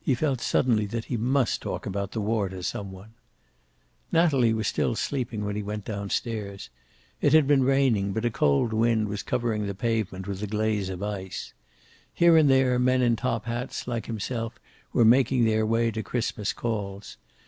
[0.00, 3.14] He felt suddenly that he must talk about the war to some one.
[4.12, 6.70] Natalie was still sleeping when he went down stairs.
[7.20, 10.88] It had been raining, but a cold wind was covering the pavement with a glaze
[10.88, 11.52] of ice.
[12.14, 14.60] Here and there men in top hats, like himself,
[14.92, 17.16] were making their way to Christmas calls.